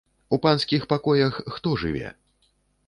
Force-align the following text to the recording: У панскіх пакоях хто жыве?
У 0.37 0.39
панскіх 0.45 0.87
пакоях 0.93 1.39
хто 1.59 1.77
жыве? 1.85 2.13